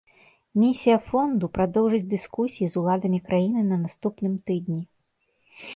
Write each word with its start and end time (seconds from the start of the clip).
Місія 0.61 0.95
фонду 1.09 1.49
прадоўжыць 1.57 2.07
дыскусіі 2.15 2.71
з 2.75 2.81
уладамі 2.83 3.19
краіны 3.29 3.61
на 3.71 3.77
наступным 3.87 4.33
тыдні. 4.51 4.81